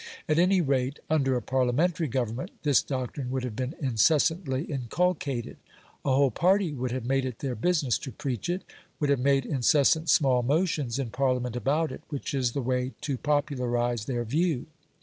[0.27, 5.57] At any rate, under a Parliamentary government this doctrine would have been incessantly inculcated;
[6.03, 8.63] a whole party would have made it their business to preach it,
[8.99, 13.15] would have made incessant small motions in Parliament about it, which is the way to
[13.19, 14.65] popularise their view.